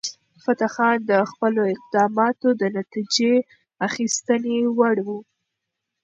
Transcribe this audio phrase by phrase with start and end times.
[0.43, 3.31] فتح خان د خپلو اقداماتو د نتیجه
[3.87, 5.07] اخیستنې وړ و.